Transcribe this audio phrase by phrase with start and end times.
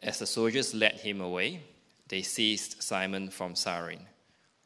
[0.00, 1.62] As the soldiers led him away,
[2.08, 4.06] they seized Simon from Cyrene,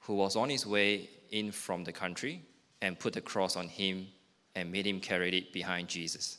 [0.01, 2.43] who was on his way in from the country,
[2.83, 4.07] and put the cross on him
[4.55, 6.39] and made him carry it behind Jesus.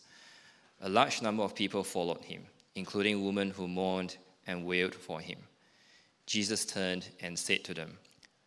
[0.81, 2.43] A large number of people followed him,
[2.75, 4.17] including women who mourned
[4.47, 5.39] and wailed for him.
[6.25, 7.97] Jesus turned and said to them,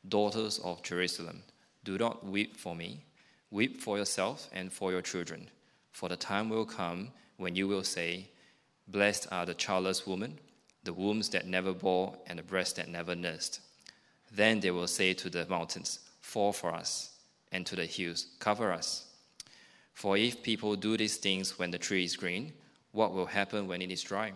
[0.09, 1.43] Daughters of Jerusalem,
[1.85, 3.05] do not weep for me.
[3.51, 5.49] Weep for yourself and for your children.
[5.93, 8.29] For the time will come when you will say,
[8.87, 10.39] Blessed are the childless woman,
[10.83, 13.61] the wombs that never bore, and the breasts that never nursed.
[14.31, 17.17] Then they will say to the mountains, Fall for us,
[17.53, 19.07] and to the hills, Cover us.
[19.93, 22.53] For if people do these things when the tree is green,
[22.93, 24.33] what will happen when it is dry?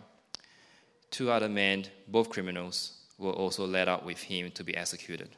[1.10, 5.30] Two other men, both criminals, were also led out with him to be executed.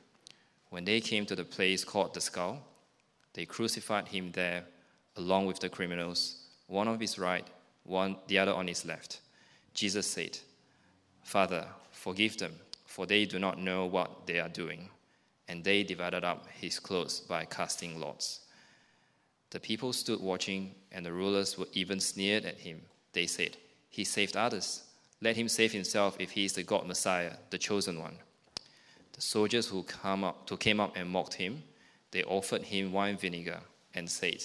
[0.68, 2.62] When they came to the place called the skull,
[3.32, 4.64] they crucified him there
[5.16, 7.46] along with the criminals, one on his right,
[7.84, 9.20] one the other on his left.
[9.74, 10.38] Jesus said,
[11.22, 12.54] Father, forgive them,
[12.86, 14.88] for they do not know what they are doing.
[15.48, 18.40] And they divided up his clothes by casting lots.
[19.50, 22.82] The people stood watching, and the rulers were even sneered at him.
[23.12, 23.56] They said,
[23.88, 24.84] He saved others.
[25.20, 28.16] Let him save himself if he is the God Messiah, the chosen one.
[29.12, 31.62] The soldiers who, come up, who came up and mocked him,
[32.12, 33.60] they offered him wine vinegar
[33.94, 34.44] and said,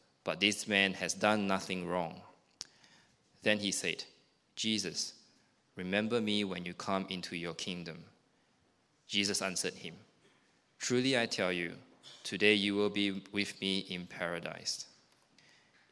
[0.23, 2.21] But this man has done nothing wrong.
[3.43, 4.03] Then he said,
[4.55, 5.13] Jesus,
[5.75, 8.03] remember me when you come into your kingdom.
[9.07, 9.95] Jesus answered him,
[10.79, 11.73] Truly I tell you,
[12.23, 14.85] Today you will be with me in paradise.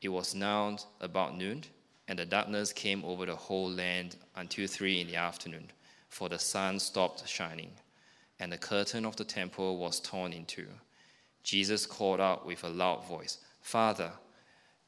[0.01, 1.63] It was now about noon,
[2.07, 5.71] and the darkness came over the whole land until three in the afternoon,
[6.07, 7.71] for the sun stopped shining,
[8.39, 10.67] and the curtain of the temple was torn in two.
[11.43, 14.11] Jesus called out with a loud voice, Father,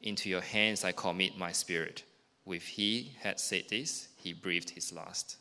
[0.01, 2.03] into your hands I commit my spirit.
[2.43, 5.37] With he had said this, he breathed his last.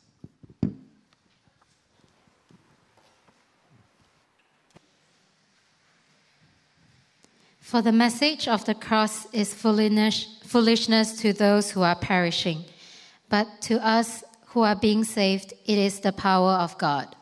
[7.58, 12.64] For the message of the cross is foolishness to those who are perishing,
[13.28, 17.14] but to us who are being saved, it is the power of God.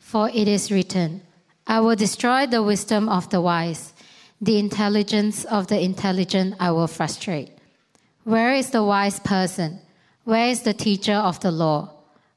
[0.00, 1.22] For it is written,
[1.66, 3.93] I will destroy the wisdom of the wise,
[4.44, 7.50] the intelligence of the intelligent I will frustrate.
[8.24, 9.80] Where is the wise person?
[10.24, 11.90] Where is the teacher of the law?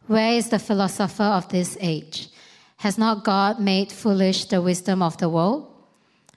[0.08, 2.30] Where is the philosopher of this age?
[2.78, 5.74] Has not God made foolish the wisdom of the world?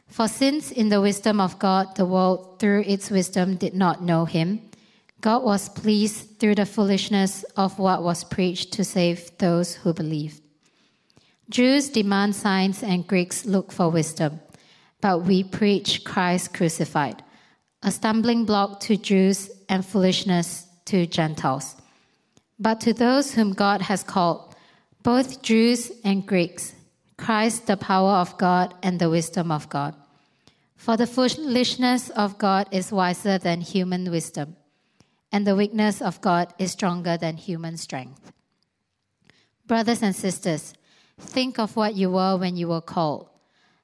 [0.09, 4.25] For since in the wisdom of God the world through its wisdom did not know
[4.25, 4.61] him,
[5.21, 10.41] God was pleased through the foolishness of what was preached to save those who believe.
[11.49, 14.41] Jews demand signs and Greeks look for wisdom,
[15.01, 17.23] but we preach Christ crucified,
[17.83, 21.77] a stumbling block to Jews and foolishness to Gentiles.
[22.59, 24.55] But to those whom God has called,
[25.03, 26.75] both Jews and Greeks,
[27.17, 29.95] Christ the power of God and the wisdom of God.
[30.77, 34.57] For the foolishness of God is wiser than human wisdom,
[35.31, 38.33] and the weakness of God is stronger than human strength.
[39.67, 40.75] Brothers and sisters,
[41.19, 43.29] think of what you were when you were called.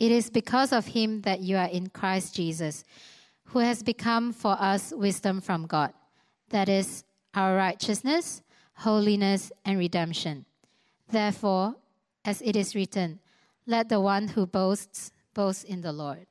[0.00, 2.84] It is because of him that you are in Christ Jesus,
[3.44, 5.92] who has become for us wisdom from God,
[6.48, 7.04] that is,
[7.34, 8.42] our righteousness,
[8.74, 10.46] holiness, and redemption.
[11.10, 11.76] Therefore,
[12.24, 13.20] as it is written,
[13.66, 16.26] let the one who boasts boast in the Lord.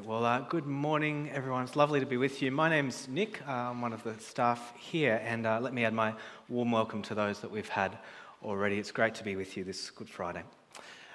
[0.00, 1.62] Right, well, uh, good morning, everyone.
[1.64, 2.50] It's lovely to be with you.
[2.50, 3.46] My name's Nick.
[3.46, 6.14] Uh, I'm one of the staff here, and uh, let me add my
[6.48, 7.98] warm welcome to those that we've had
[8.42, 8.78] already.
[8.78, 10.42] It's great to be with you this Good Friday.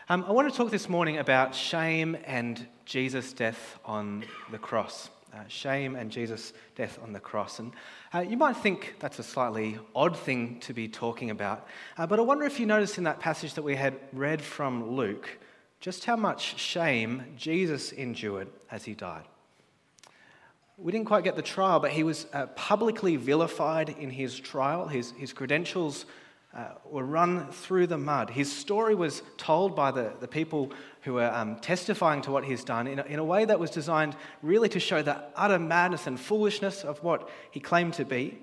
[0.08, 5.10] Um, I want to talk this morning about shame and Jesus' death on the cross.
[5.34, 7.58] Uh, shame and Jesus' death on the cross.
[7.58, 7.72] And
[8.14, 11.68] uh, you might think that's a slightly odd thing to be talking about,
[11.98, 14.92] uh, but I wonder if you noticed in that passage that we had read from
[14.92, 15.40] Luke
[15.86, 19.22] just how much shame Jesus endured as he died.
[20.80, 24.88] We didn't quite get the trial, but he was uh, publicly vilified in his trial.
[24.88, 26.08] His, his credentials
[26.56, 28.32] uh, were run through the mud.
[28.32, 30.72] His story was told by the, the people
[31.04, 33.70] who were um, testifying to what he's done in a, in a way that was
[33.70, 38.40] designed really to show the utter madness and foolishness of what he claimed to be.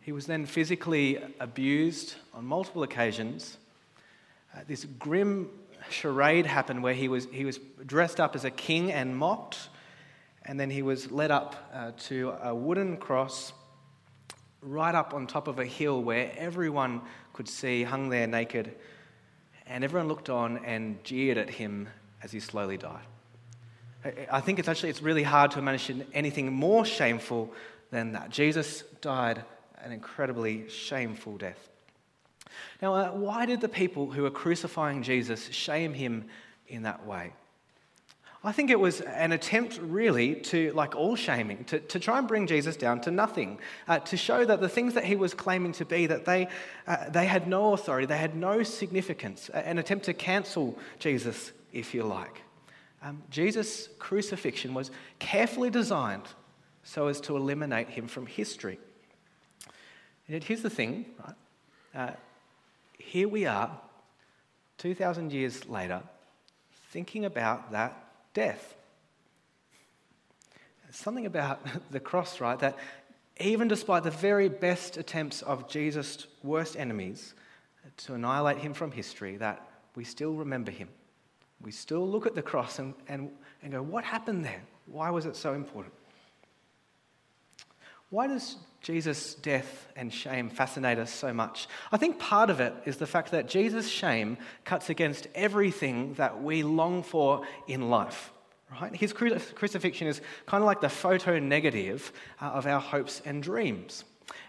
[0.00, 3.58] He was then physically abused on multiple occasions.
[4.52, 5.48] Uh, this grim
[5.88, 9.68] charade happened where he was, he was dressed up as a king and mocked,
[10.44, 13.52] and then he was led up uh, to a wooden cross
[14.62, 17.00] right up on top of a hill where everyone
[17.32, 18.74] could see, hung there naked,
[19.66, 21.88] and everyone looked on and jeered at him
[22.22, 23.04] as he slowly died.
[24.30, 27.52] I think it's actually it's really hard to imagine anything more shameful
[27.90, 28.30] than that.
[28.30, 29.44] Jesus died
[29.82, 31.69] an incredibly shameful death.
[32.82, 36.26] Now, uh, why did the people who were crucifying Jesus shame him
[36.68, 37.32] in that way?
[38.42, 42.26] I think it was an attempt, really, to, like all shaming, to, to try and
[42.26, 45.72] bring Jesus down to nothing, uh, to show that the things that he was claiming
[45.72, 46.48] to be, that they,
[46.86, 51.92] uh, they had no authority, they had no significance, an attempt to cancel Jesus, if
[51.92, 52.42] you like.
[53.02, 56.28] Um, Jesus' crucifixion was carefully designed
[56.82, 58.78] so as to eliminate him from history.
[60.28, 61.34] And here's the thing, right?
[61.94, 62.12] Uh,
[63.10, 63.76] here we are,
[64.78, 66.00] 2,000 years later,
[66.92, 67.92] thinking about that
[68.34, 68.76] death.
[70.92, 71.60] something about
[71.90, 72.58] the cross, right?
[72.60, 72.78] That
[73.40, 77.34] even despite the very best attempts of Jesus' worst enemies
[78.04, 80.88] to annihilate him from history, that we still remember him.
[81.60, 84.62] We still look at the cross and, and, and go, what happened there?
[84.86, 85.94] Why was it so important?
[88.10, 91.68] Why does Jesus' death and shame fascinate us so much?
[91.92, 96.42] I think part of it is the fact that Jesus' shame cuts against everything that
[96.42, 98.32] we long for in life.
[98.80, 98.94] Right?
[98.94, 104.04] His crucifixion is kind of like the photo negative uh, of our hopes and dreams.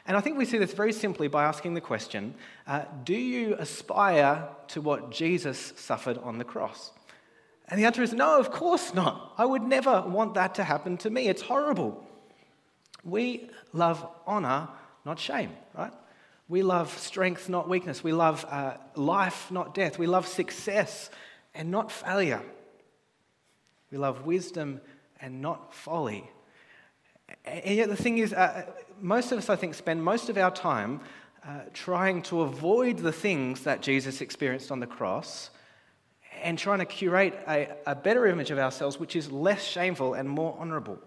[0.07, 2.35] And I think we see this very simply by asking the question
[2.67, 6.91] uh, Do you aspire to what Jesus suffered on the cross?
[7.67, 9.33] And the answer is no, of course not.
[9.37, 11.27] I would never want that to happen to me.
[11.27, 12.07] It's horrible.
[13.03, 14.67] We love honor,
[15.05, 15.93] not shame, right?
[16.47, 18.03] We love strength, not weakness.
[18.03, 19.97] We love uh, life, not death.
[19.97, 21.09] We love success
[21.55, 22.41] and not failure.
[23.89, 24.81] We love wisdom
[25.19, 26.29] and not folly.
[27.45, 28.65] And yet, the thing is, uh,
[28.99, 31.01] most of us, I think, spend most of our time
[31.45, 35.49] uh, trying to avoid the things that Jesus experienced on the cross
[36.43, 40.29] and trying to curate a, a better image of ourselves, which is less shameful and
[40.29, 40.99] more honorable.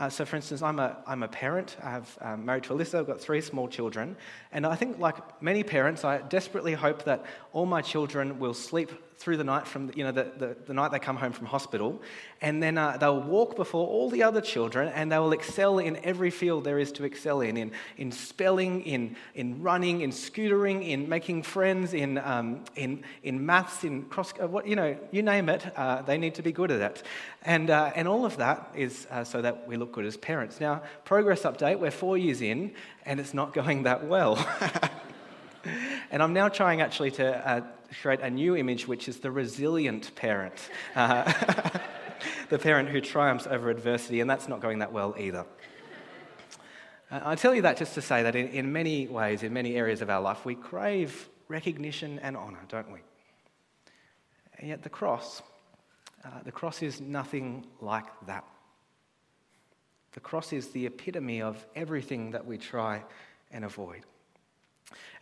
[0.00, 1.76] Uh, so, for instance, I'm a, I'm a parent.
[1.82, 3.00] I'm um, married to Alyssa.
[3.00, 4.16] I've got three small children.
[4.50, 8.90] And I think, like many parents, I desperately hope that all my children will sleep
[9.20, 12.00] through the night from you know the, the, the night they come home from hospital.
[12.40, 15.98] And then uh, they'll walk before all the other children and they will excel in
[16.02, 20.88] every field there is to excel in in, in spelling in, in running in scootering
[20.88, 25.22] in making friends in, um, in, in maths in cross uh, what you know you
[25.22, 27.02] name it uh, they need to be good at it.
[27.42, 30.60] And, uh, and all of that is uh, so that we look good as parents.
[30.60, 32.72] Now progress update we're four years in
[33.04, 34.36] and it's not going that well.
[36.10, 37.60] And I'm now trying actually to uh,
[38.02, 40.54] create a new image, which is the resilient parent,
[40.94, 41.32] uh,
[42.48, 45.44] the parent who triumphs over adversity, and that's not going that well either.
[47.10, 49.76] Uh, I tell you that just to say that in, in many ways, in many
[49.76, 53.00] areas of our life, we crave recognition and honour, don't we?
[54.58, 55.42] And yet, the cross,
[56.24, 58.44] uh, the cross is nothing like that.
[60.12, 63.02] The cross is the epitome of everything that we try
[63.50, 64.04] and avoid.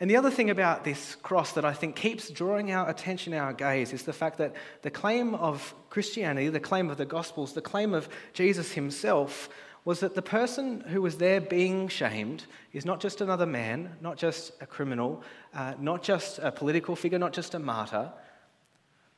[0.01, 3.53] And the other thing about this cross that I think keeps drawing our attention, our
[3.53, 7.61] gaze, is the fact that the claim of Christianity, the claim of the Gospels, the
[7.61, 9.49] claim of Jesus himself
[9.85, 14.17] was that the person who was there being shamed is not just another man, not
[14.17, 15.23] just a criminal,
[15.55, 18.13] uh, not just a political figure, not just a martyr,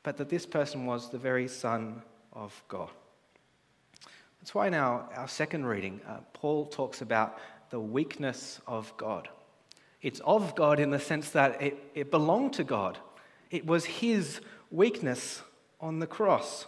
[0.03, 2.03] but that this person was the very Son
[2.33, 2.91] of God.
[4.41, 7.39] That's why in our, our second reading, uh, Paul talks about
[7.71, 9.29] the weakness of God.
[10.03, 12.99] It's of God in the sense that it, it belonged to God.
[13.51, 14.41] It was His
[14.71, 15.43] weakness
[15.81, 16.67] on the cross.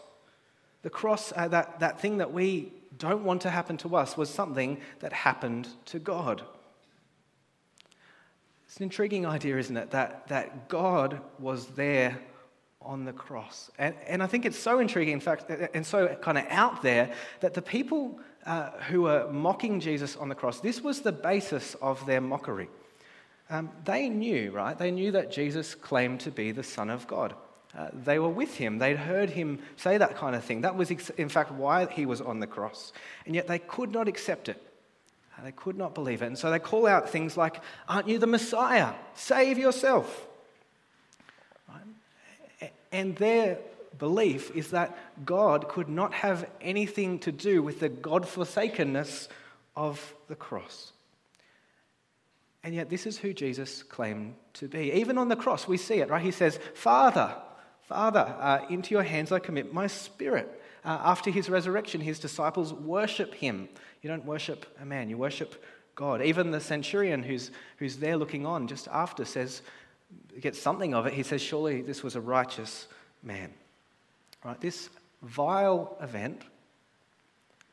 [0.82, 4.28] The cross, uh, that, that thing that we don't want to happen to us, was
[4.28, 6.42] something that happened to God.
[8.66, 9.90] It's an intriguing idea, isn't it?
[9.90, 12.18] That, that God was there
[12.80, 13.70] on the cross.
[13.78, 17.12] And, and I think it's so intriguing, in fact, and so kind of out there,
[17.40, 21.76] that the people uh, who were mocking Jesus on the cross, this was the basis
[21.80, 22.68] of their mockery.
[23.52, 24.78] Um, they knew, right?
[24.78, 27.35] They knew that Jesus claimed to be the Son of God.
[27.76, 28.78] Uh, they were with him.
[28.78, 30.62] They'd heard him say that kind of thing.
[30.62, 32.94] That was, in fact, why he was on the cross.
[33.26, 34.56] And yet they could not accept it.
[35.37, 36.26] Uh, they could not believe it.
[36.26, 38.94] And so they call out things like, Aren't you the Messiah?
[39.14, 40.26] Save yourself.
[41.68, 42.73] Right?
[42.90, 43.59] And their
[43.99, 49.28] belief is that God could not have anything to do with the God forsakenness
[49.76, 50.91] of the cross.
[52.64, 54.92] And yet, this is who Jesus claimed to be.
[54.92, 56.23] Even on the cross, we see it, right?
[56.23, 57.35] He says, Father,
[57.83, 60.62] Father, uh, into your hands I commit my spirit.
[60.85, 63.69] Uh, after his resurrection, his disciples worship him.
[64.00, 65.62] You don't worship a man, you worship
[65.95, 66.23] God.
[66.23, 69.62] Even the centurion who's, who's there looking on just after says,
[70.40, 71.12] gets something of it.
[71.12, 72.87] He says, Surely this was a righteous
[73.23, 73.52] man.
[74.45, 74.61] Right?
[74.61, 74.88] This
[75.23, 76.42] vile event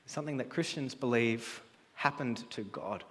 [0.05, 1.62] is something that Christians believe
[1.96, 3.03] happened to God.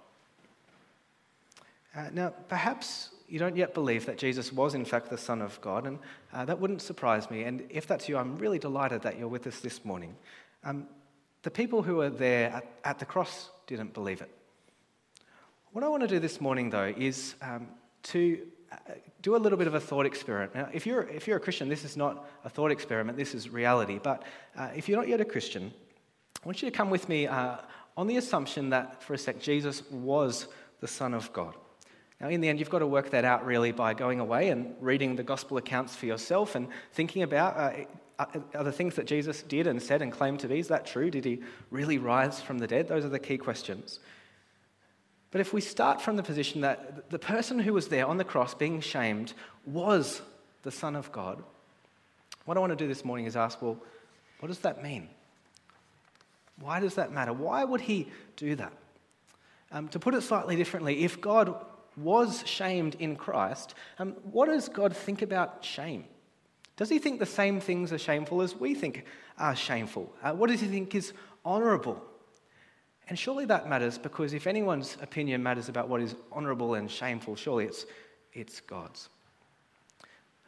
[1.95, 5.59] Uh, now, perhaps you don't yet believe that Jesus was, in fact, the Son of
[5.61, 5.99] God, and
[6.33, 7.43] uh, that wouldn't surprise me.
[7.43, 10.15] And if that's you, I'm really delighted that you're with us this morning.
[10.63, 10.87] Um,
[11.43, 14.29] the people who were there at, at, the cross didn't believe it.
[15.71, 17.67] What I want to do this morning, though, is um,
[18.03, 18.39] to
[18.71, 18.75] uh,
[19.21, 20.53] do a little bit of a thought experiment.
[20.55, 23.49] Now, if you're, if you're a Christian, this is not a thought experiment, this is
[23.49, 23.99] reality.
[24.01, 24.23] But
[24.57, 25.71] uh, if you're not yet a Christian,
[26.43, 27.57] I want you to come with me uh,
[27.95, 30.47] on the assumption that, for a sec, Jesus was
[30.81, 31.55] the Son of God.
[32.21, 34.75] Now, in the end, you've got to work that out really by going away and
[34.81, 37.85] reading the gospel accounts for yourself and thinking about uh,
[38.53, 41.09] are the things that Jesus did and said and claimed to be, is that true?
[41.09, 41.39] Did he
[41.71, 42.89] really rise from the dead?
[42.89, 43.99] Those are the key questions.
[45.31, 48.25] But if we start from the position that the person who was there on the
[48.25, 49.33] cross being shamed
[49.65, 50.21] was
[50.63, 51.41] the Son of God,
[52.43, 53.77] what I want to do this morning is ask, well,
[54.41, 55.07] what does that mean?
[56.59, 57.31] Why does that matter?
[57.31, 58.73] Why would he do that?
[59.71, 61.55] Um, to put it slightly differently, if God
[62.01, 66.05] was shamed in Christ, um, what does God think about shame?
[66.77, 69.05] Does he think the same things are shameful as we think
[69.37, 70.13] are shameful?
[70.23, 71.13] Uh, what does he think is
[71.45, 72.01] honourable?
[73.09, 77.35] And surely that matters because if anyone's opinion matters about what is honourable and shameful,
[77.35, 77.85] surely it's,
[78.33, 79.09] it's God's.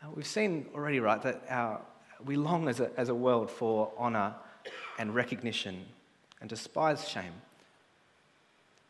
[0.02, 1.82] Uh, we've seen already, right, that our,
[2.24, 4.36] we long as a, as a world for honour
[5.00, 5.86] and recognition
[6.40, 7.34] and despise shame.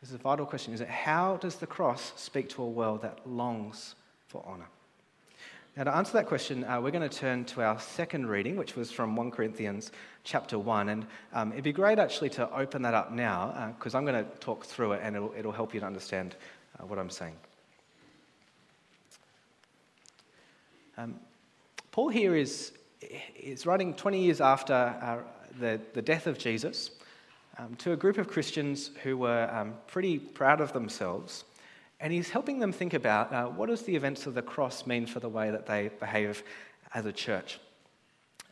[0.02, 3.02] This is a vital question, is it how does the cross speak to a world
[3.02, 3.94] that longs
[4.26, 4.66] for honour?
[5.76, 8.74] Now, to answer that question, uh, we're going to turn to our second reading, which
[8.74, 9.92] was from 1 Corinthians
[10.24, 10.88] chapter 1.
[10.88, 14.24] And um, it'd be great actually to open that up now, because uh, I'm going
[14.24, 16.34] to talk through it and it'll, it'll help you to understand
[16.80, 17.36] uh, what I'm saying.
[20.98, 21.14] Um,
[21.92, 22.72] Paul here is,
[23.40, 25.18] is writing 20 years after uh,
[25.60, 26.90] the, the death of Jesus
[27.58, 31.44] um, to a group of Christians who were um, pretty proud of themselves.
[32.00, 35.06] And he's helping them think about uh, what does the events of the cross mean
[35.06, 36.42] for the way that they behave
[36.94, 37.60] as a church.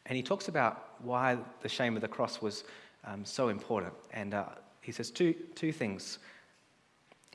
[0.07, 2.65] And he talks about why the shame of the cross was
[3.05, 3.95] um, so important.
[4.13, 4.47] And uh,
[4.81, 6.19] he says two, two things.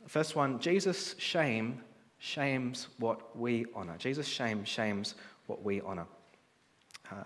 [0.08, 1.82] First one, Jesus' shame
[2.20, 3.96] shames what we honour.
[3.98, 5.16] Jesus' shame shames
[5.48, 6.06] what we honour.
[7.12, 7.24] Uh,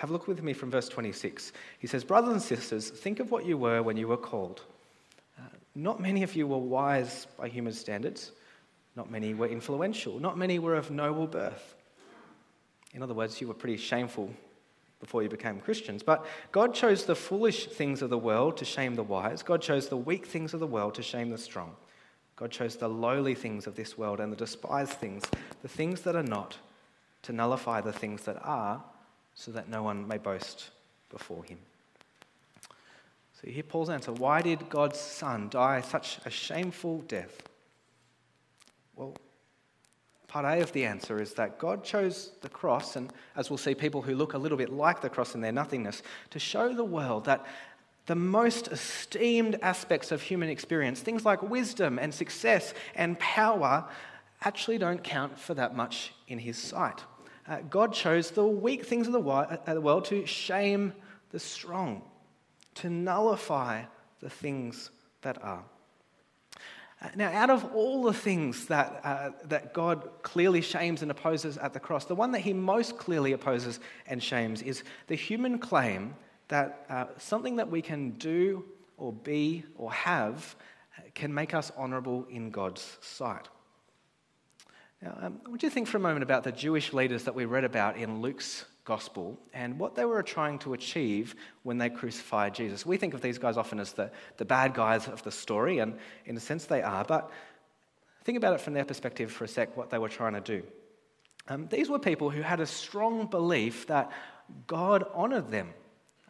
[0.00, 1.52] have a look with me from verse 26.
[1.78, 4.62] He says, Brothers and sisters, think of what you were when you were called.
[5.38, 5.42] Uh,
[5.74, 8.32] not many of you were wise by human standards.
[8.96, 10.18] Not many were influential.
[10.18, 11.74] Not many were of noble birth.
[12.94, 14.30] In other words, you were pretty shameful
[15.00, 16.02] before you became Christians.
[16.02, 19.42] But God chose the foolish things of the world to shame the wise.
[19.42, 21.76] God chose the weak things of the world to shame the strong.
[22.36, 25.24] God chose the lowly things of this world and the despised things,
[25.60, 26.56] the things that are not,
[27.24, 28.82] to nullify the things that are
[29.40, 30.68] so that no one may boast
[31.08, 31.56] before him.
[33.40, 37.42] So here Paul's answer why did God's Son die such a shameful death?
[38.94, 39.16] Well,
[40.28, 43.74] part A of the answer is that God chose the cross, and as we'll see,
[43.74, 46.84] people who look a little bit like the cross in their nothingness, to show the
[46.84, 47.46] world that
[48.04, 53.88] the most esteemed aspects of human experience, things like wisdom and success and power,
[54.42, 57.04] actually don't count for that much in His sight
[57.50, 60.94] uh, God chose the weak things of the uh, world to shame
[61.32, 62.02] the strong,
[62.76, 63.82] to nullify
[64.20, 64.90] the things
[65.22, 65.64] that are.
[67.02, 71.58] Uh, now, out of all the things that, uh, that God clearly shames and opposes
[71.58, 75.58] at the cross, the one that he most clearly opposes and shames is the human
[75.58, 76.14] claim
[76.48, 78.64] that uh, something that we can do
[78.96, 80.54] or be or have
[80.96, 83.48] uh, can make us honourable in God's sight.
[85.02, 87.96] Now, um, you think for a moment about the Jewish leaders that we read about
[87.96, 92.84] in Luke's gospel and what they were trying to achieve when they crucified Jesus.
[92.84, 95.96] We think of these guys often as the, the bad guys of the story, and
[96.26, 97.30] in a sense they are, but
[98.24, 100.62] think about it from their perspective for a sec what they were trying to do.
[101.48, 104.10] Um, these were people who had a strong belief that
[104.66, 105.72] God honored them.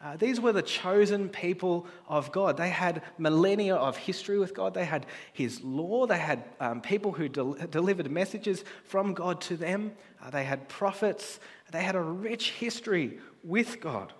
[0.02, 2.56] Uh, these were the chosen people of God.
[2.56, 4.72] They had millennia of history with God.
[4.72, 5.04] They had
[5.34, 6.06] His law.
[6.06, 9.92] They had um, people who del- delivered messages from God to them.
[10.22, 11.38] Uh, they had prophets.
[11.70, 14.14] They had a rich history with God.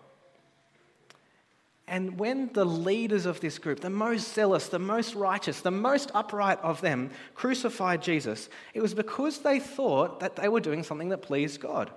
[1.88, 6.12] And when the leaders of this group, the most zealous, the most righteous, the most
[6.14, 11.08] upright of them, crucified Jesus, it was because they thought that they were doing something
[11.08, 11.90] that pleased God.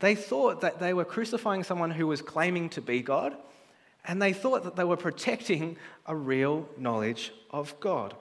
[0.00, 3.36] They thought that they were crucifying someone who was claiming to be God,
[4.04, 5.76] and they thought that they were protecting
[6.06, 8.14] a real knowledge of God.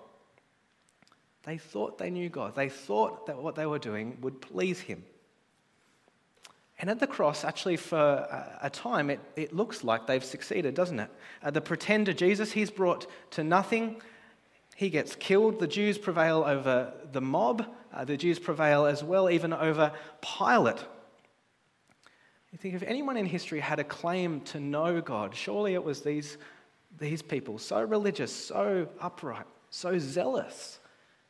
[1.43, 2.55] They thought they knew God.
[2.55, 5.03] They thought that what they were doing would please Him.
[6.79, 8.27] And at the cross, actually, for
[8.61, 11.09] a time, it, it looks like they've succeeded, doesn't it?
[11.41, 13.99] Uh, the pretender Jesus, he's brought to nothing.
[14.75, 15.59] He gets killed.
[15.59, 17.65] The Jews prevail over the mob.
[17.91, 19.91] Uh, the Jews prevail as well, even over
[20.21, 20.83] Pilate,
[22.57, 26.01] you think if anyone in history had a claim to know God, surely it was
[26.01, 26.39] these,
[26.97, 30.79] these people, so religious, so upright, so zealous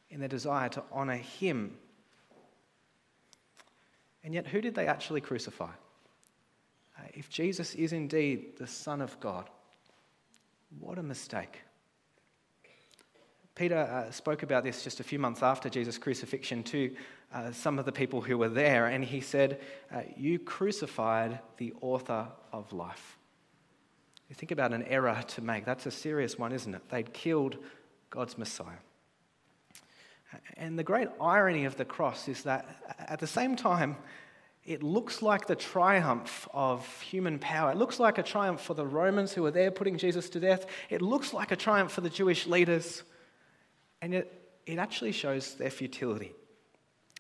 [0.10, 1.76] in their desire to honor Him.
[4.24, 5.72] And yet, who did they actually crucify?
[6.98, 9.50] Uh, if Jesus is indeed the Son of God,
[10.80, 11.60] what a mistake.
[13.54, 16.96] Peter uh, spoke about this just a few months after Jesus' crucifixion to
[17.34, 19.60] uh, some of the people who were there, and he said,
[19.94, 23.18] uh, You crucified the author of life.
[24.30, 25.66] You think about an error to make.
[25.66, 26.90] That's a serious one, isn't it?
[26.90, 27.58] They'd killed
[28.10, 28.80] God's Messiah.
[30.58, 32.68] And the great irony of the cross is that
[33.00, 33.96] at the same time,
[34.66, 37.72] it looks like the triumph of human power.
[37.72, 40.66] It looks like a triumph for the Romans who were there putting Jesus to death.
[40.90, 43.04] It looks like a triumph for the Jewish leaders.
[44.02, 44.32] And yet,
[44.66, 46.34] it actually shows their futility.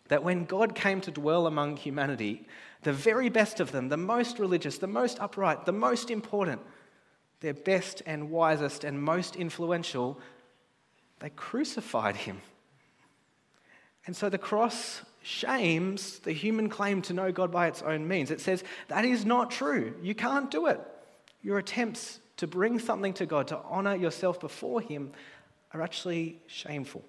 [0.07, 2.45] That when God came to dwell among humanity,
[2.83, 6.61] the very best of them, the most religious, the most upright, the most important,
[7.39, 10.19] their best and wisest and most influential,
[11.19, 12.41] they crucified him.
[14.05, 18.31] And so the cross shames the human claim to know God by its own means.
[18.31, 19.93] It says that is not true.
[20.01, 20.79] You can't do it.
[21.41, 25.11] Your attempts to bring something to God, to honor yourself before Him,
[25.73, 27.03] are actually shameful.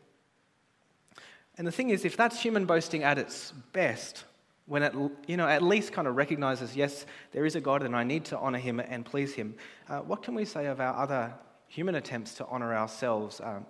[1.59, 4.25] And the thing is, if that's human boasting at its best,
[4.67, 4.95] when it
[5.27, 8.25] you know, at least kind of recognizes, yes, there is a God and I need
[8.27, 9.57] to honor him and please him,
[9.89, 11.35] uh, what can we say of our other
[11.67, 13.41] human attempts to honor ourselves?
[13.43, 13.67] Um,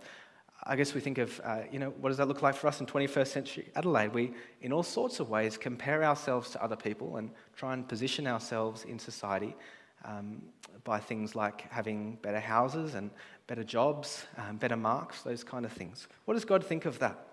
[0.65, 2.81] I guess we think of, uh, you know, what does that look like for us
[2.81, 4.13] in 21st century Adelaide?
[4.13, 8.27] We, in all sorts of ways, compare ourselves to other people and try and position
[8.27, 9.57] ourselves in society
[10.05, 10.43] um,
[10.85, 13.11] by things like having better houses and
[13.47, 16.07] better jobs, um, better marks, those kind of things.
[16.27, 17.28] What does God think of that?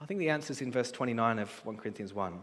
[0.00, 2.38] I think the answer is in verse 29 of 1 Corinthians 1.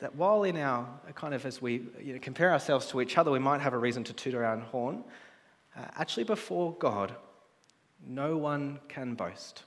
[0.00, 3.30] That while in our, kind of as we you know, compare ourselves to each other,
[3.30, 5.04] we might have a reason to toot our own horn,
[5.76, 7.14] uh, actually before God,
[8.06, 9.64] no one can boast.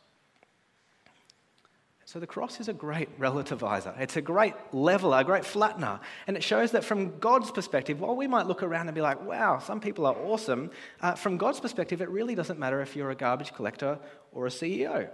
[2.08, 4.00] So the cross is a great relativizer.
[4.00, 6.00] It's a great leveler, a great flattener.
[6.28, 9.24] And it shows that from God's perspective, while we might look around and be like,
[9.24, 13.12] wow, some people are awesome, uh, from God's perspective, it really doesn't matter if you're
[13.12, 14.00] a garbage collector
[14.32, 15.10] or a CEO.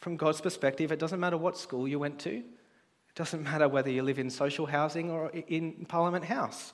[0.00, 3.90] From God's perspective, it doesn't matter what school you went to, it doesn't matter whether
[3.90, 6.72] you live in social housing or in Parliament House,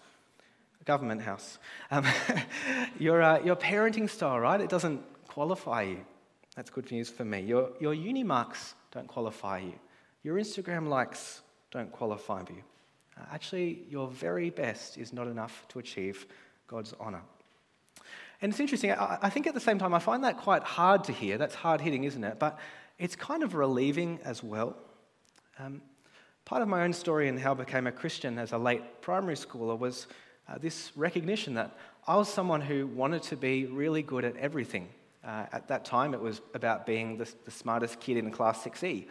[0.84, 1.58] Government House.
[1.90, 2.06] Um,
[2.98, 4.60] your, uh, your parenting style, right?
[4.60, 6.00] It doesn't qualify you.
[6.54, 7.40] That's good news for me.
[7.40, 9.74] Your, your uni marks don't qualify you.
[10.22, 12.62] Your Instagram likes don't qualify you.
[13.18, 16.26] Uh, actually, your very best is not enough to achieve
[16.68, 17.22] God's honour.
[18.40, 21.04] And it's interesting, I, I think at the same time, I find that quite hard
[21.04, 21.38] to hear.
[21.38, 22.38] That's hard hitting, isn't it?
[22.38, 22.58] But
[22.98, 24.76] it's kind of relieving as well.
[25.58, 25.82] Um,
[26.44, 29.36] part of my own story and how I became a Christian as a late primary
[29.36, 30.06] schooler was
[30.48, 34.88] uh, this recognition that I was someone who wanted to be really good at everything.
[35.24, 39.06] Uh, at that time, it was about being the, the smartest kid in class 6E.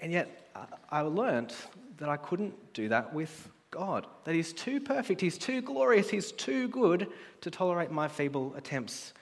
[0.00, 1.54] And yet, uh, I learned
[1.98, 4.06] that I couldn't do that with God.
[4.24, 7.08] That He's too perfect, He's too glorious, He's too good
[7.42, 9.12] to tolerate my feeble attempts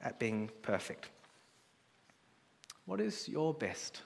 [0.00, 1.08] at being perfect.
[2.90, 4.02] What is your best?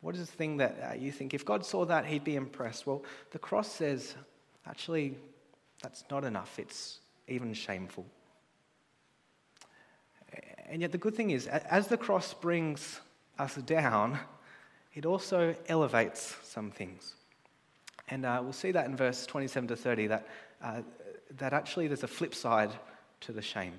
[0.00, 2.86] What is the thing that uh, you think, if God saw that, he'd be impressed?
[2.86, 4.14] Well, the cross says,
[4.66, 5.16] actually,
[5.82, 6.58] that's not enough.
[6.58, 8.06] It's even shameful.
[10.70, 13.00] And yet, the good thing is, as the cross brings
[13.38, 14.18] us down,
[14.94, 17.16] it also elevates some things.
[18.08, 20.26] And uh, we'll see that in verse 27 to 30 that,
[20.64, 20.80] uh,
[21.36, 22.70] that actually there's a flip side
[23.20, 23.74] to the shame.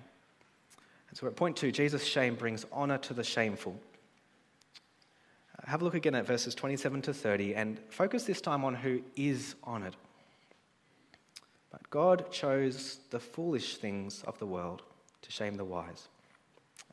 [1.10, 3.80] And so at point two, Jesus' shame brings honor to the shameful.
[5.72, 9.02] Have a look again at verses 27 to 30 and focus this time on who
[9.16, 9.96] is honored.
[11.72, 14.82] But God chose the foolish things of the world
[15.22, 16.10] to shame the wise.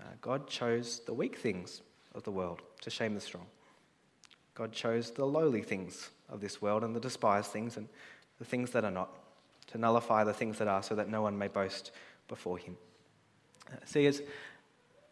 [0.01, 1.83] Uh, God chose the weak things
[2.15, 3.47] of the world to shame the strong.
[4.55, 7.89] God chose the lowly things of this world and the despised things and
[8.39, 9.11] the things that are not
[9.73, 11.91] to nullify the things that are so that no one may boast
[12.29, 12.77] before him.
[13.73, 14.23] Uh, see, as,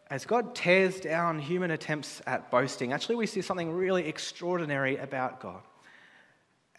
[0.09, 5.41] as God tears down human attempts at boasting, actually we see something really extraordinary about
[5.41, 5.61] God.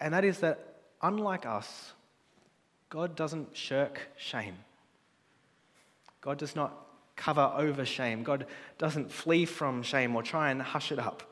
[0.00, 1.92] And that is that, unlike us,
[2.88, 4.56] God doesn't shirk shame.
[6.20, 6.72] God does not
[7.16, 8.22] cover over shame.
[8.22, 8.46] God
[8.78, 11.22] doesn't flee from shame or try and hush it up.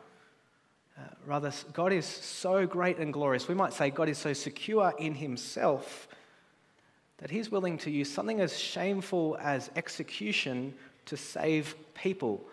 [0.99, 3.49] Uh, rather, God is so great and glorious.
[3.49, 6.09] We might say God is so secure in himself
[7.19, 10.75] that he's willing to use something as shameful as execution
[11.07, 12.47] to save people.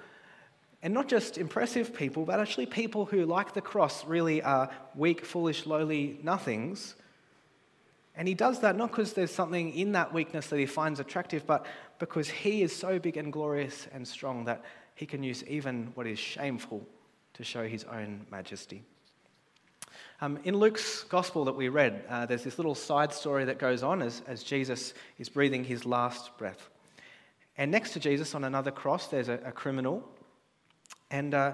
[0.82, 5.26] And not just impressive people, but actually people who, like the cross, really are weak,
[5.26, 6.96] foolish, lowly nothings.
[8.16, 11.48] And he does that not because there's something in that weakness that he finds attractive,
[11.48, 11.66] but
[12.00, 14.64] because he is so big and glorious and strong that
[14.96, 16.86] he can use even what is shameful
[17.34, 18.84] to show his own majesty.
[20.22, 23.84] Um, in Luke's gospel that we read, uh, there's this little side story that goes
[23.84, 26.70] on as, as Jesus is breathing his last breath.
[27.58, 30.08] And next to Jesus on another cross, there's a, a criminal.
[31.12, 31.54] And uh,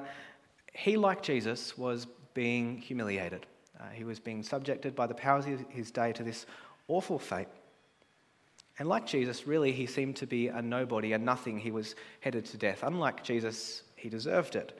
[0.73, 3.45] he, like Jesus, was being humiliated.
[3.79, 6.45] Uh, he was being subjected by the powers of his day to this
[6.87, 7.47] awful fate.
[8.77, 11.59] And like Jesus, really, he seemed to be a nobody, a nothing.
[11.59, 12.79] He was headed to death.
[12.81, 14.77] Unlike Jesus, he deserved it.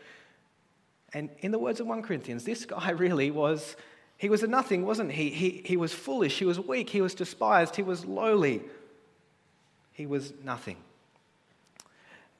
[1.13, 3.75] And in the words of 1 Corinthians, this guy really was,
[4.17, 5.29] he was a nothing, wasn't he?
[5.29, 8.61] He, he was foolish, he was weak, he was despised, he was lowly.
[9.91, 10.77] He was nothing.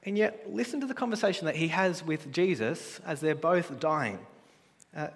[0.04, 4.18] And yet, listen to the conversation that he has with Jesus as they're both dying.
[4.96, 5.08] Uh,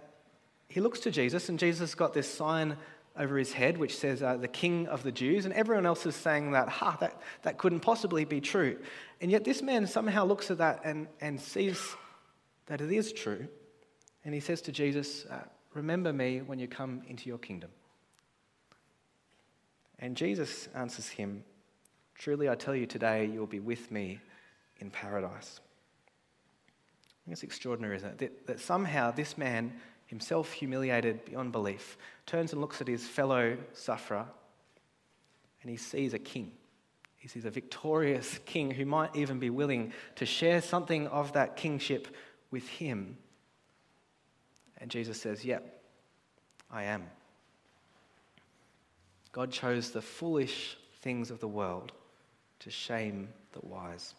[0.68, 2.76] he looks to Jesus, and Jesus got this sign
[3.16, 6.14] over his head which says, uh, the King of the Jews, and everyone else is
[6.14, 8.78] saying that, ha, that, that couldn't possibly be true.
[9.20, 11.80] And yet, this man somehow looks at that and, and sees
[12.66, 13.48] that it is true.
[14.24, 15.44] And he says to Jesus, uh,
[15.74, 17.70] Remember me when you come into your kingdom.
[19.98, 21.42] And Jesus answers him,
[22.16, 24.20] Truly I tell you today, you will be with me
[24.78, 25.60] in paradise.
[27.30, 28.18] It's extraordinary, isn't it?
[28.18, 29.72] That, that somehow this man,
[30.06, 34.26] himself humiliated beyond belief, turns and looks at his fellow sufferer
[35.62, 36.52] and he sees a king.
[37.16, 41.56] He sees a victorious king who might even be willing to share something of that
[41.56, 42.14] kingship
[42.50, 43.16] with him?
[44.76, 45.82] And Jesus says, Yep,
[46.70, 47.04] I am.
[49.32, 51.92] God chose the foolish things of the world
[52.60, 54.14] to shame the wise.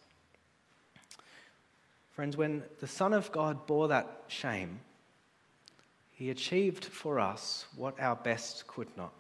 [2.16, 4.80] Friends, when the Son of God bore that shame,
[6.12, 9.12] he achieved for us what our best could not.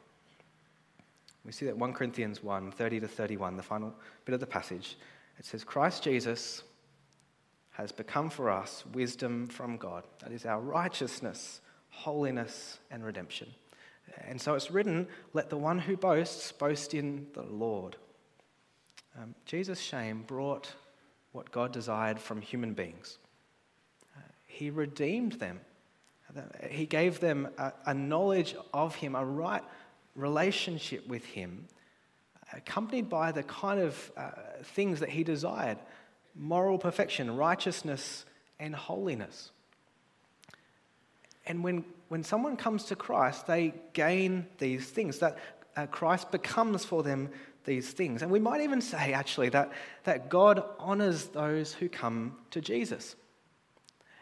[1.44, 4.98] We see that 1 Corinthians 1 30 to 31, the final bit of the passage.
[5.38, 6.64] It says, Christ Jesus
[7.72, 10.06] has become for us wisdom from God.
[10.20, 13.54] That is our righteousness, holiness, and redemption.
[14.26, 17.98] And so it's written, let the one who boasts boast in the Lord.
[19.22, 20.72] Um, Jesus' shame brought
[21.36, 23.18] what God desired from human beings.
[24.16, 25.60] Uh, he redeemed them.
[26.70, 29.64] He gave them a, a knowledge of Him, a right
[30.16, 31.68] relationship with Him,
[32.54, 34.32] accompanied by the kind of uh,
[34.64, 35.78] things that He desired
[36.36, 38.26] moral perfection, righteousness,
[38.60, 39.52] and holiness.
[41.46, 45.38] And when, when someone comes to Christ, they gain these things, that
[45.78, 47.30] uh, Christ becomes for them
[47.66, 48.22] these things.
[48.22, 49.72] And we might even say, actually, that,
[50.04, 53.16] that God honors those who come to Jesus.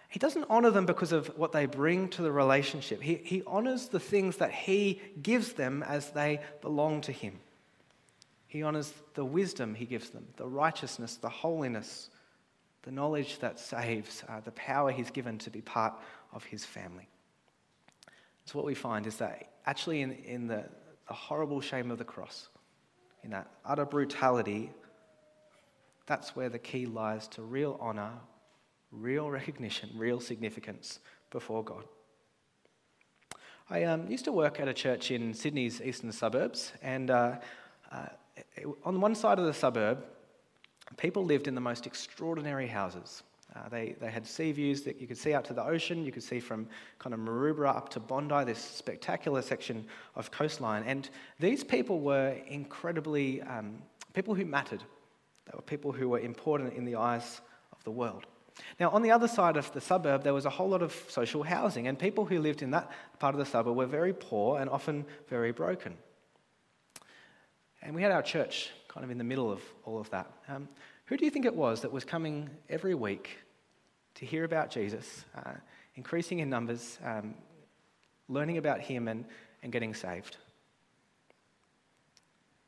[0.10, 3.88] He doesn't honor them because of what they bring to the relationship, He, he honors
[3.88, 7.40] the things that He gives them as they belong to Him.
[8.54, 12.12] He honors the wisdom he gives them, the righteousness, the holiness,
[12.84, 15.96] the knowledge that saves, uh, the power he's given to be part
[16.34, 17.08] of his family.
[18.46, 20.66] So, what we find is that actually, in, in the,
[21.08, 22.48] the horrible shame of the cross,
[23.24, 24.72] in that utter brutality,
[26.06, 28.12] that's where the key lies to real honor,
[28.92, 31.00] real recognition, real significance
[31.32, 31.84] before God.
[33.70, 37.36] I um, used to work at a church in Sydney's eastern suburbs, and uh,
[37.92, 38.08] uh,
[38.84, 40.04] on one side of the suburb,
[40.98, 43.24] people lived in the most extraordinary houses.
[43.56, 46.04] Uh, they, they had sea views that you could see out to the ocean.
[46.04, 49.86] You could see from kind of Maroubra up to Bondi, this spectacular section
[50.16, 50.84] of coastline.
[50.84, 53.82] And these people were incredibly um,
[54.14, 54.84] people who mattered.
[55.46, 58.26] They were people who were important in the eyes of the world.
[58.80, 61.44] Now, on the other side of the suburb, there was a whole lot of social
[61.44, 62.90] housing, and people who lived in that
[63.20, 65.98] part of the suburb were very poor and often very broken.
[67.82, 70.32] And we had our church kind of in the middle of all of that.
[70.48, 70.68] Um,
[71.14, 73.38] who do you think it was that was coming every week
[74.16, 75.52] to hear about Jesus, uh,
[75.94, 77.36] increasing in numbers, um,
[78.28, 79.24] learning about Him, and,
[79.62, 80.38] and getting saved?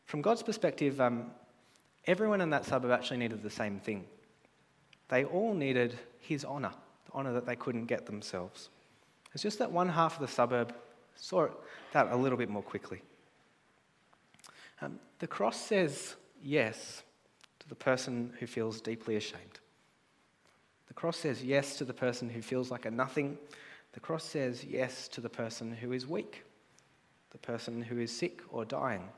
[0.05, 1.31] From God's perspective, um,
[2.05, 4.05] everyone in that suburb actually needed the same thing.
[5.07, 6.73] They all needed His honour,
[7.07, 8.69] the honour that they couldn't get themselves.
[9.33, 10.71] It's just that one half of the suburb
[11.15, 11.47] saw
[11.93, 13.01] that a little bit more quickly.
[14.83, 17.01] Um, the cross says yes
[17.65, 19.59] to the person who feels deeply ashamed.
[20.87, 23.37] The cross says yes to the person who feels like a nothing.
[23.93, 26.43] The cross says yes to the person who is weak,
[27.31, 29.09] the person who is sick or dying,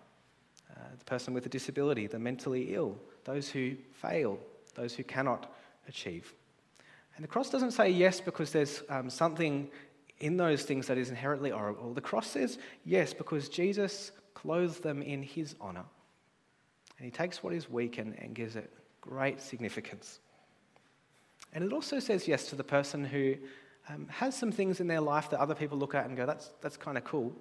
[0.71, 4.39] uh, the person with a disability, the mentally ill, those who fail,
[4.75, 5.53] those who cannot
[5.87, 6.33] achieve.
[7.15, 9.69] And the cross doesn't say yes because there's um, something
[10.19, 11.93] in those things that is inherently horrible.
[11.93, 15.85] The cross says yes because Jesus clothes them in his honour.
[16.97, 20.19] And he takes what is weak and, and gives it great significance.
[21.53, 23.35] And it also says yes to the person who
[23.89, 26.51] um, has some things in their life that other people look at and go, that's,
[26.61, 27.33] that's kind of cool,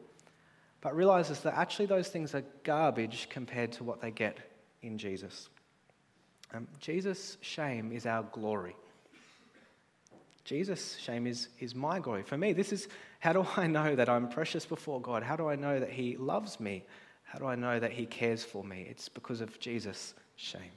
[0.80, 4.38] but realizes that actually those things are garbage compared to what they get
[4.82, 5.48] in Jesus.
[6.54, 8.76] Um, Jesus' shame is our glory.
[10.44, 12.22] Jesus' shame is, is my glory.
[12.22, 12.86] For me, this is
[13.18, 15.24] how do I know that I'm precious before God?
[15.24, 16.84] How do I know that He loves me?
[17.36, 18.86] How do I know that He cares for me?
[18.88, 20.72] It's because of Jesus' shame.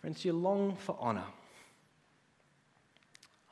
[0.00, 1.26] Friends, you long for honour.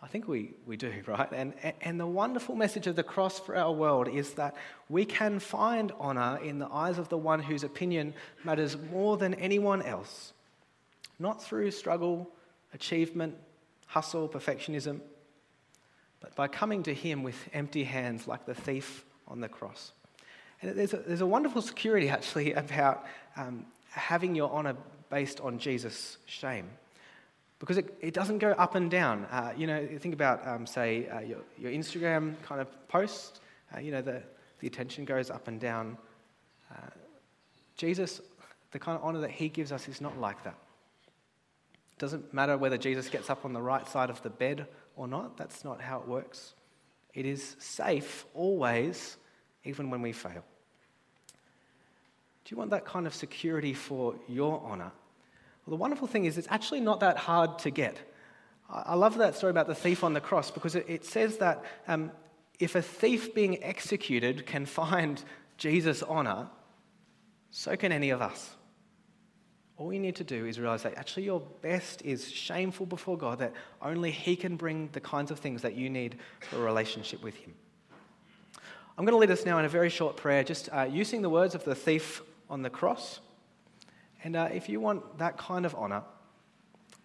[0.02, 1.28] I think we, we do, right?
[1.32, 4.56] And, and the wonderful message of the cross for our world is that
[4.88, 9.34] we can find honour in the eyes of the one whose opinion matters more than
[9.34, 10.32] anyone else.
[11.18, 12.26] Not through struggle,
[12.72, 13.36] achievement,
[13.84, 15.02] hustle, perfectionism,
[16.22, 19.92] but by coming to Him with empty hands like the thief on the cross.
[20.62, 24.76] And there's a, there's a wonderful security actually about um, having your honour
[25.10, 26.68] based on Jesus' shame.
[27.58, 29.24] Because it, it doesn't go up and down.
[29.30, 33.40] Uh, you know, think about, um, say, uh, your, your Instagram kind of post.
[33.74, 34.22] Uh, you know, the,
[34.60, 35.98] the attention goes up and down.
[36.70, 36.90] Uh,
[37.76, 38.20] Jesus,
[38.70, 40.54] the kind of honour that he gives us is not like that.
[41.92, 45.08] It doesn't matter whether Jesus gets up on the right side of the bed or
[45.08, 45.36] not.
[45.36, 46.54] That's not how it works.
[47.12, 49.16] It is safe always,
[49.64, 50.44] even when we fail.
[52.48, 54.90] Do you want that kind of security for your honour?
[55.66, 57.98] Well, the wonderful thing is, it's actually not that hard to get.
[58.70, 62.10] I love that story about the thief on the cross because it, says that um,
[62.58, 65.22] if a thief being executed can find
[65.58, 66.48] Jesus' honour,
[67.50, 68.56] so can any of us.
[69.76, 73.40] All you need to do is realize that actually your best is shameful before God,
[73.40, 76.16] that only He can bring the kinds of things that you need
[76.48, 77.52] for a relationship with Him.
[78.96, 81.28] I'm going to lead us now in a very short prayer, just uh, using the
[81.28, 83.20] words of the thief on the cross.
[84.24, 86.02] And uh, if you want that kind of honor,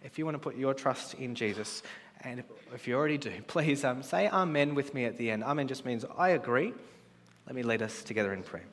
[0.02, 1.82] if you want to put your trust in Jesus,
[2.22, 2.42] and
[2.74, 5.44] if you already do, please um, say Amen with me at the end.
[5.44, 6.72] Amen just means I agree.
[7.46, 8.64] Let me lead us together in prayer.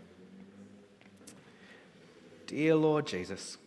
[2.47, 3.57] Dear Lord Jesus,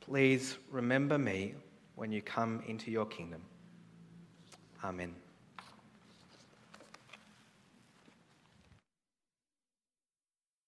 [0.00, 1.54] please remember me
[1.94, 3.42] when you come into your kingdom.
[4.82, 5.14] Amen.